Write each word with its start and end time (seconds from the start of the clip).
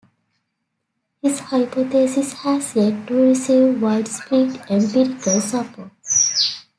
His 1.21 1.37
hypothesis 1.41 2.33
has 2.33 2.75
yet 2.75 3.05
to 3.07 3.13
receive 3.13 3.79
widespread 3.79 4.47
empirical 4.67 5.39
support. 5.39 5.91